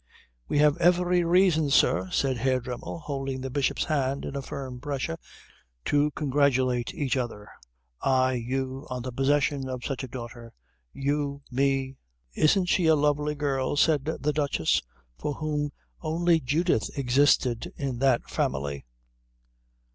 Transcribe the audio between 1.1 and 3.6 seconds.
reason, sir," said Herr Dremmel, holding the